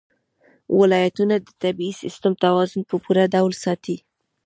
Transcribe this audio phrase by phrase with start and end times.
[0.79, 3.97] ولایتونه د طبعي سیسټم توازن په پوره ډول ساتي.